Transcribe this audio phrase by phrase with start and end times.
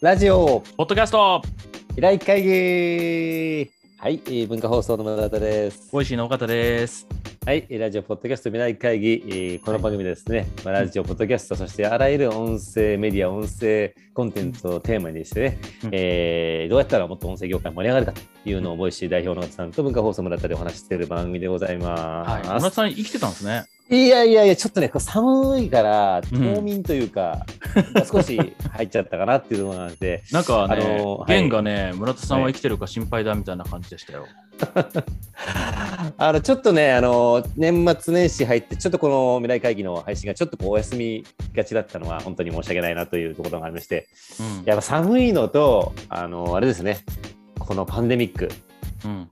[0.00, 1.42] ラジオポッドキャスト
[1.94, 5.90] 未来会議はい、えー文化放送の村田です。
[5.92, 7.06] Voicyの緒方です。
[7.44, 21.78] はい、えーラジオ、ポッドキャスト未来会議、えーこの番組ですね、まあ、ラジオ、ポッドキャスト、そしてあらゆる音声メディア、音声コンテンツをテーマにしてね、うんえーどうやったらもっと音声業界盛り上がるかというのを、 Voicy代表の緒方さんと文化放送村田でお話ししている番組でございはい。
[21.78, 22.46] ます。
[22.46, 23.64] 村田さん生きてたんですね。
[23.90, 27.44] いやいやいや、ちょっとね、寒いから、うん冬眠というか、
[28.10, 28.36] 少し
[28.72, 34.26] 入っちゃったかなっていうのがあって、 なんかね、あのーはいゲンがね、村田さんは生きてるか心配だみたいな感じでしたよ。
[36.18, 44.06] あのちょっとね、あの年末年始入って、ちょっとこの未来会議の配信がちょっとこうお休みがちだったのは、本当に申し訳ないなというところがありまして、
[44.38, 44.64] うん。
[44.66, 46.98] やっぱ寒いのと、あのあれですね、
[47.58, 48.50] このパンデミック、
[49.04, 49.28] うん、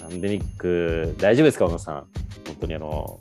[0.00, 1.94] パンデミック、大丈夫ですか、小野さん？
[2.46, 3.20] 本当にあの、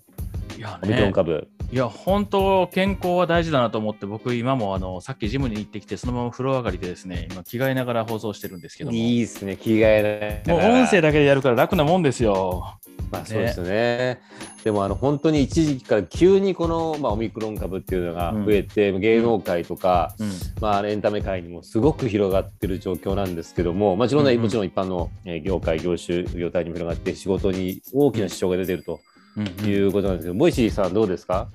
[0.57, 1.47] いやオミクロンね、株。
[1.71, 8.95] いや、本当、健康は大事だなと思って、僕、今もあのさっきジムに行ってきて、そのまま風呂上がりでですね、今、着替えながら放送してるんですけども。
[8.95, 12.77] いいですね、着替えもう音声だけでやるから楽なもんですよ。
[13.11, 14.19] まあそうですよね。
[14.63, 20.31] でもあの本当に一時期から急にこの、まあ、オミクロン株っていうのが増えて、芸能界とか、うん。
[20.59, 29.04] まあ、エンタメ界にもすごく広がってる状況なんですけども、まあ、いろんな、うんうんもちろん一般のえー業界、業種、業態にも広がって、仕事に大きな支障が出てるとうんうん
[29.37, 31.47] いうことなんですけど、 Voicyさん、どうですか？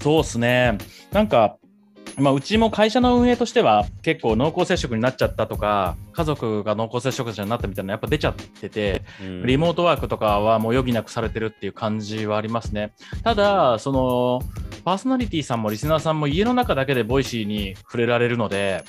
[0.00, 0.78] そうですね。
[1.12, 1.56] なんか、
[2.16, 9.02] まあ、うちも会社の運営としては結構濃厚接触になっちゃったとか家族が濃厚接触者になったみたいなのやっぱ出ちゃってて
[9.44, 12.92] リモートワークとかはもう余儀なくされてるっていう感じはありますね。
[13.22, 14.42] ただその
[14.84, 18.82] パーソナリティさんもリスナーさんも家の中だけで Voicyに触れられるので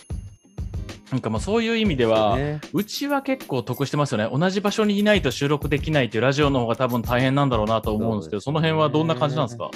[1.11, 4.29] なんかまあそういう意味では、ねうちは結構得してますよね。
[4.31, 9.71] 同じ場所にいないと収録できないっていうラジオの方が多分大変なんだろうなと思うんですけどその辺はどんな感じなんですか？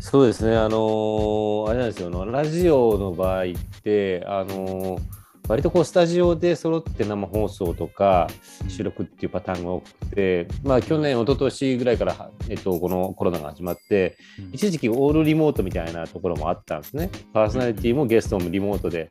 [0.00, 3.46] そうですね、あのーあれなんですよ、ラジオの場合っ
[3.82, 5.00] て、あのー
[5.48, 8.28] 割とこうスタジオで揃って生放送とか
[8.68, 14.50] 収録っていうパターンが多くて、まあ去年、一昨年ぐらいから、えっと、このコロナが始まって、うん。
[14.52, 17.10] 一時期オールリモートみたいなところもあったんですね。
[17.32, 19.10] パーソナリティもゲストもリモートで。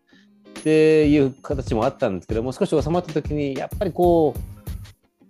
[0.60, 4.40] っていう形もあったんですけども、少し収まった時に、やっぱりこう、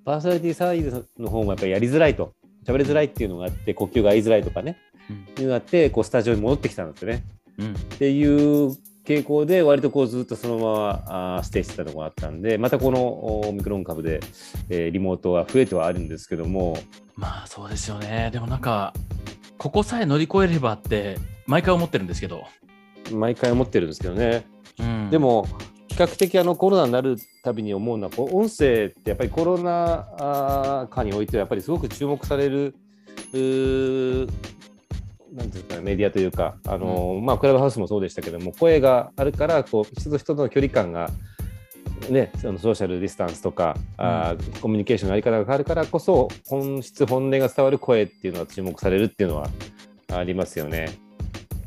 [0.03, 2.33] パーソナリティサイドの方もやっぱりやりづらいと、
[2.65, 4.77] 喋りづらいっていうのがあって、呼吸が合いづらいとかね、
[5.37, 7.23] いうのがあって、こうスタジオに戻ってきたんですよね。
[7.59, 8.75] うんっていう
[9.05, 14.19] 傾向で、割とこうずっとそのままあーステイしてたところがあったんで、またこのおオミクロン株で、
[14.69, 16.77] えーリモートは増えてはあるんですけども、
[17.15, 18.29] まあそうですよね。
[18.31, 18.93] でもなんか、
[19.57, 22.45] ここさえ乗り越えればって、毎回思ってるんですけど。
[23.11, 24.45] 毎回思ってるんですけどね。
[24.79, 25.47] うんで、も
[25.87, 32.75] 比較的あのコロナになるたびに思うのはこう音声ってやっぱりコロナ禍においてはやっぱりすごく注目される
[35.33, 41.11] なんていうかねメディアというかあの、まあクラブハウスもそうでしたけども声があるからこう人と人との距離感が
[42.09, 49.49] ね、そのソーシャルディスタンスとか、あーコミュニケーションのやり方が変わるからこそ本質本音が伝わる声っていうのは注目されるっていうのは
[50.11, 50.97] ありますよね。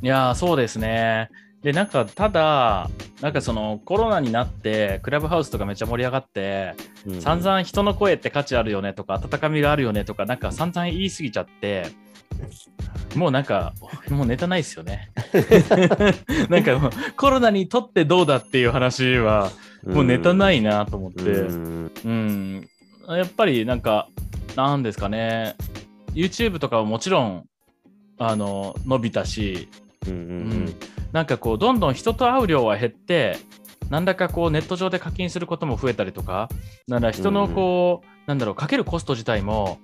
[0.00, 1.28] いやー、そうですね。
[1.62, 2.90] で、なんか、ただ、
[3.20, 6.74] なんかそのコロナになって、クラブハウスとかめっちゃ盛り上がって、
[7.06, 11.86] うん散々人の声って価値あるよねとか、温かみがあるよねとか、なんか散々言い過ぎちゃって、
[13.14, 13.74] もうなんか、
[14.10, 15.10] もうネタないですよね。
[16.48, 19.50] なんかもう、コロナにとってどうだっていう話は、
[19.84, 21.22] もうネタないなと思って。
[21.22, 21.92] うん。
[22.04, 22.68] うん、
[23.08, 24.08] やっぱりなんか、
[24.56, 25.54] なんですかね、
[26.14, 27.44] YouTube とかはもちろん、
[28.18, 29.68] あの、伸びたし、
[30.06, 30.64] うんううん。
[30.64, 30.74] ん、
[31.12, 33.38] なんかこう、どんどん人と会う量は減って、
[33.90, 36.48] なんだかこう、ネット上で課金することも増えたりとか、
[36.88, 39.78] だから人のこう、なんだろう、かけるコスト自体も、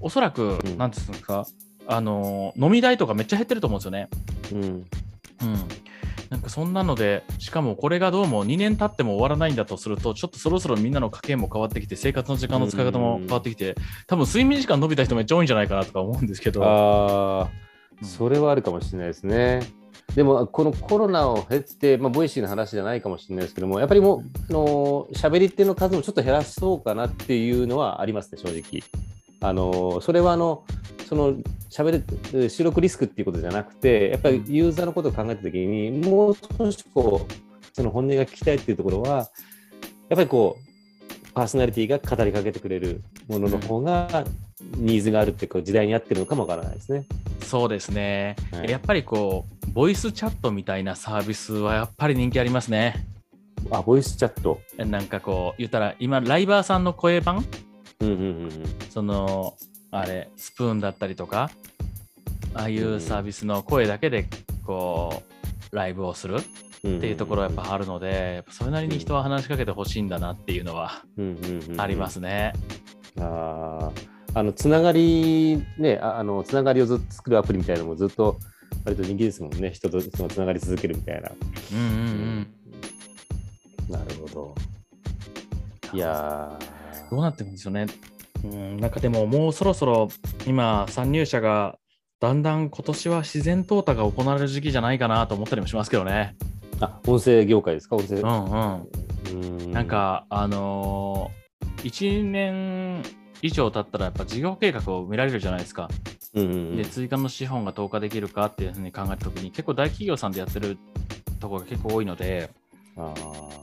[0.00, 1.46] おそらく、うんなんていうんですか、
[1.86, 4.08] あの、飲み代とかめっちゃ減ってると思うんですよね。
[4.52, 4.84] うんうん。
[6.30, 16.64] なんかそんなので、しかもこれがどうも2年経っても終わらないんだとすると、ちょっとそろそろみんなの家計も変わってきて、生活の時間の使い方も変わってきて、多分睡眠時間伸びた人めっちゃ多いんじゃないかなとか思うんですけど。
[16.64, 17.48] ああ、うん
[18.02, 19.60] それはあるかもしれないですね。
[20.14, 24.20] でも、このコロナを経て、まあ、 Voicyの話じゃないかもしれないですけども、やっぱりもう、
[24.50, 28.82] あの喋り手の数もちょっと減らそうかなっていうのはありますね、正直。
[29.40, 30.64] あのそれはあの、
[31.06, 31.34] その
[31.70, 32.02] 喋
[32.32, 39.28] る収録リスクっていうことじゃなくて、やっぱりユーザーのことを考えたときに、もう少しこう、その本音が聞きたいっていうところは、やっ
[40.16, 44.24] ぱりこう、パーソナリティが語りかけてくれるものの方が、
[44.76, 47.04] ニーズがあるっていうか、時代に合ってるのかもわからないですね。
[47.44, 53.06] そうですね、はいやっぱりこう、ボイスチャットみたいなサービスはやっぱり人気ありますね。
[53.70, 54.60] あ、ボイスチャット。
[54.78, 57.44] なんかこう、言ったら、今、ライバーさんの声版
[58.00, 58.50] うんうんうんうん。
[58.90, 59.54] その、
[59.90, 61.50] あれ、スプーンだったりとか、
[62.54, 64.26] ああいうサービスの声だけで、
[64.64, 65.22] こ
[65.72, 66.36] う、ライブをする。
[66.36, 72.52] っていうところはやっぱあるので、それなりに人は話しかけてほしいんだなっていうのはうんうんうんありますね。
[73.18, 78.38] あーあのつながりねああのつながりをずっと作るアプリみたいなのもずっと
[78.84, 81.30] 割と人気ですもんね人とそのつながり続けるみたいな。
[81.72, 81.90] うんうんう
[82.42, 82.46] ん。
[83.88, 84.54] なるほど。
[85.92, 86.58] いや
[87.10, 87.86] どうなってるんですよね。
[88.42, 90.08] うん、なんかでももうそろそろ
[90.46, 91.78] 今、参入者が
[92.20, 96.34] だんだん今年は自然淘汰が行われる時期じゃないかなと思ったりもしますけどね。
[96.80, 97.96] ーあ音声業界ですか？
[97.96, 98.16] 音声。
[98.16, 99.62] うんうん。
[99.62, 103.02] うんなん、か、あのー、1年
[103.44, 105.90] 以上経ったらやっぱ事業計画を見られるじゃないですか。
[106.32, 110.78] うんうんうんで、追加の資本が投下できるかっていうふうに考えたときに、結構大企業さんでやってる
[111.40, 112.48] ところが結構多いので、
[112.96, 113.12] あ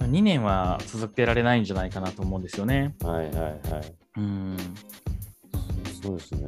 [0.02, 2.94] 2年は続けられないんじゃないかなと思うんですよね。
[3.00, 3.94] ーはいはいはい。
[4.18, 4.58] うん。
[6.04, 6.42] そうですね。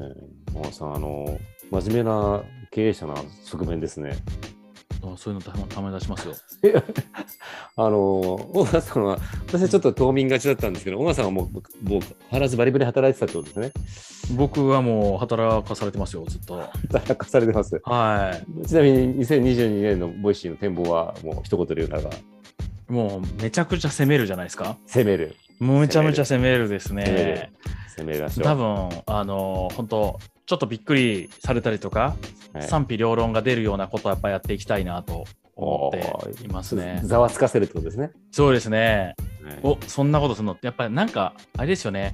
[0.53, 1.39] ママさん、あの、
[1.71, 3.15] 真面目な経営者な
[3.45, 4.15] 側面ですね。
[5.03, 6.33] あそういうのたまたまに出しますよ。
[7.75, 9.17] あの、小川さんは、
[9.47, 14.35] 私はちょっと冬眠がちだったんですけど、小川さんはもう、もう、変わらずバリバリ働いてたってことですね。
[14.35, 16.57] 僕はもう働かされてますよ、ずっと。
[16.87, 17.81] 働かされてます。
[17.83, 18.67] はい。
[18.67, 22.09] ちなみに2022年の Voicyの展望は、もう一言で言うならば、
[22.87, 24.77] もうめちゃくちゃ攻めるじゃないですか。
[24.85, 25.35] 攻める。
[25.59, 27.51] めちゃめちゃ攻めるです攻めるね。
[27.97, 28.43] 攻めましょう。
[28.43, 32.15] 多分あの本当ちょっとびっくりされたりとか、
[32.53, 35.25] はい賛否両論が出るようなことはやっぱやっていきたいなと
[35.55, 37.01] 思っていますね。
[37.03, 38.11] ざわつかせるってことですね。
[38.29, 39.15] そうですね。
[39.43, 40.53] はいおそんなことするの？
[40.53, 42.13] ってやっぱりなんかあれですよね。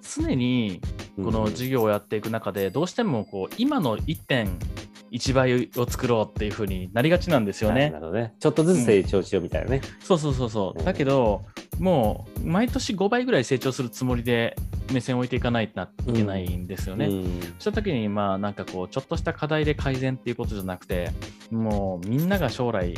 [0.00, 0.80] 常に
[1.16, 7.98] この事業をやっていく中でどうしてもこう今の1.1倍を作ろうっていう風になりがちなんですよねな。
[7.98, 8.34] るほどね。
[8.38, 9.80] ちょっとずつ成長しようみたいなね。
[10.04, 10.84] そうそうそうそう。
[10.84, 11.44] だけど、
[11.80, 14.54] もう毎年5倍ぐらい成長するつもりで
[14.92, 17.06] 目線を置いていかないといけないんですよね。
[17.06, 21.10] うんそうした時に、まあなんかこう、ちょっとした課題で改善っていうことじゃなくて、
[21.50, 22.94] もうみんなが将来、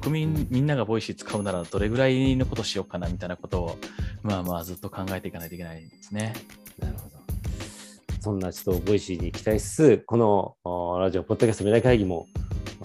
[0.00, 3.78] 国民みんなが Voicy使うならどれぐらいのことしようかなみたいなことを、
[4.22, 6.32] まあまあずっと考えていかないといけないですね。
[6.78, 7.18] なるほど。
[8.20, 12.26] そんなちょっと Voicyに期待しつつ、このあラジオ、ポッドキャスト未来会議も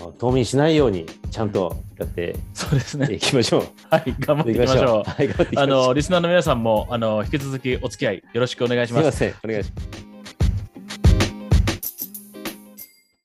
[0.10, 3.14] あ冬眠しないようにちゃんとやってそうですね。
[3.14, 3.68] いきましょう。
[3.90, 5.10] はい、頑張っていきましょう。
[5.10, 5.88] はい、頑張っていきまあしょう。
[5.88, 9.18] の、リスナーの皆さんも、あの、引き続きお付き合いよろしくお願いします。
[9.18, 9.50] すみません。
[9.50, 10.03] お願いします。